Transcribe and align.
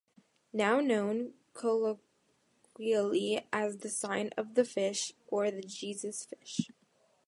Now 0.51 0.79
known 0.79 1.35
colloquially 1.53 3.45
as 3.53 3.77
the 3.77 3.89
"sign 3.89 4.31
of 4.35 4.55
the 4.55 4.65
fish" 4.65 5.13
or 5.27 5.51
the 5.51 5.61
"Jesus 5.61 6.25
fish". 6.25 6.71